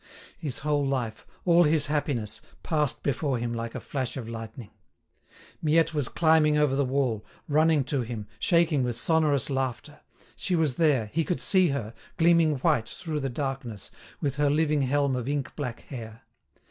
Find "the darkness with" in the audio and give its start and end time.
13.19-14.37